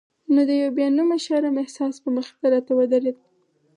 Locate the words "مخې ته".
2.15-2.47